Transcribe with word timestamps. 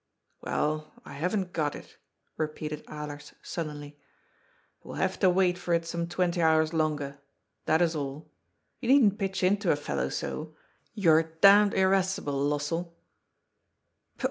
"Well, 0.41 0.99
I 1.05 1.13
haven't 1.13 1.53
got 1.53 1.75
it," 1.75 1.97
repeated 2.35 2.83
Alers 2.87 3.33
sullenly." 3.43 3.99
He 4.79 4.87
will 4.87 4.95
have 4.95 5.19
to 5.19 5.29
wait 5.29 5.59
for 5.59 5.75
it 5.75 5.85
some 5.85 6.07
twenty 6.07 6.41
hours 6.41 6.73
longer. 6.73 7.19
That 7.67 7.83
is 7.83 7.95
all. 7.95 8.31
You 8.79 8.89
needn't 8.89 9.19
pitch 9.19 9.43
into 9.43 9.71
a 9.71 9.75
fellow 9.75 10.09
so. 10.09 10.55
You 10.95 11.11
are 11.11 11.21
d 11.21 11.47
irascible, 11.77 12.33
Lossell." 12.49 12.93